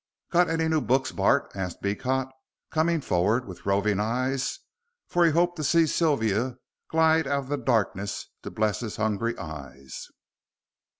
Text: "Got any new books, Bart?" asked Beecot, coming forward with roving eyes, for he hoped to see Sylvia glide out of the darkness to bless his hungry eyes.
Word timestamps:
"Got 0.31 0.49
any 0.49 0.67
new 0.67 0.81
books, 0.81 1.11
Bart?" 1.11 1.51
asked 1.53 1.83
Beecot, 1.83 2.31
coming 2.71 3.01
forward 3.01 3.45
with 3.45 3.67
roving 3.67 3.99
eyes, 3.99 4.57
for 5.07 5.23
he 5.25 5.31
hoped 5.31 5.57
to 5.57 5.63
see 5.63 5.85
Sylvia 5.85 6.57
glide 6.89 7.27
out 7.27 7.43
of 7.43 7.49
the 7.49 7.57
darkness 7.57 8.25
to 8.41 8.49
bless 8.49 8.79
his 8.79 8.95
hungry 8.95 9.37
eyes. 9.37 10.07